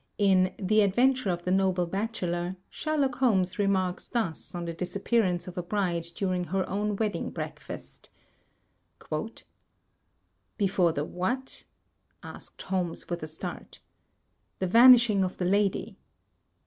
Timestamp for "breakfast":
7.29-8.09